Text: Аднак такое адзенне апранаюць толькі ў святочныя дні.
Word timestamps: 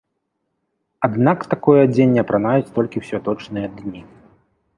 Аднак 1.07 1.45
такое 1.53 1.75
адзенне 1.87 2.19
апранаюць 2.25 2.73
толькі 2.79 2.95
ў 2.99 3.03
святочныя 3.11 3.67
дні. 3.77 4.01